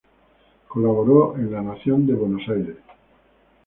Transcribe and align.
Colaboró 0.67 1.37
en 1.37 1.51
La 1.51 1.61
Nación 1.61 2.07
de 2.07 2.15
Buenos 2.15 2.41
Aires. 2.49 2.77